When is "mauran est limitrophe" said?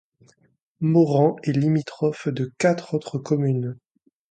0.79-2.27